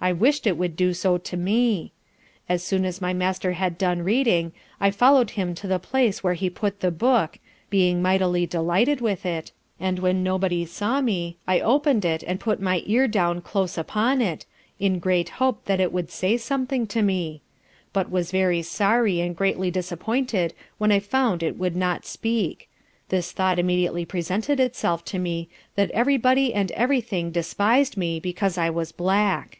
I 0.00 0.12
wished 0.12 0.46
it 0.46 0.56
would 0.56 0.76
do 0.76 0.94
so 0.94 1.18
to 1.18 1.36
me. 1.36 1.90
As 2.48 2.62
soon 2.62 2.84
as 2.84 3.00
my 3.00 3.12
master 3.12 3.54
had 3.54 3.76
done 3.76 4.02
reading 4.02 4.52
I 4.80 4.92
follow'd 4.92 5.30
him 5.30 5.56
to 5.56 5.66
the 5.66 5.80
place 5.80 6.22
where 6.22 6.34
he 6.34 6.48
put 6.48 6.78
the 6.78 6.92
book, 6.92 7.38
being 7.68 8.00
mightily 8.00 8.46
delighted 8.46 9.00
with 9.00 9.26
it, 9.26 9.50
and 9.80 9.98
when 9.98 10.22
nobody 10.22 10.64
saw 10.66 11.00
me, 11.00 11.36
I 11.48 11.58
open'd 11.58 12.04
it 12.04 12.22
and 12.28 12.38
put 12.38 12.62
my 12.62 12.84
ear 12.86 13.08
down 13.08 13.40
close 13.40 13.76
upon 13.76 14.22
it, 14.22 14.46
in 14.78 15.00
great 15.00 15.30
hope 15.30 15.64
that 15.64 15.80
it 15.80 15.92
wou'd 15.92 16.12
say 16.12 16.36
something 16.36 16.86
to 16.86 17.02
me; 17.02 17.42
but 17.92 18.08
was 18.08 18.30
very 18.30 18.62
sorry 18.62 19.18
and 19.20 19.34
greatly 19.36 19.68
disappointed 19.68 20.54
when 20.78 20.92
I 20.92 21.00
found 21.00 21.42
it 21.42 21.58
would 21.58 21.74
not 21.74 22.06
speak, 22.06 22.68
this 23.08 23.32
thought 23.32 23.58
immediately 23.58 24.04
presented 24.04 24.60
itself 24.60 25.04
to 25.06 25.18
me, 25.18 25.48
that 25.74 25.90
every 25.90 26.16
body 26.16 26.54
and 26.54 26.70
every 26.70 27.00
thing 27.00 27.32
despis'd 27.32 27.96
me 27.96 28.20
because 28.20 28.56
I 28.56 28.70
was 28.70 28.92
black. 28.92 29.56